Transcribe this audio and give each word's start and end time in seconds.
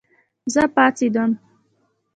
زه 0.53 0.63
پاڅېدم 0.75 1.31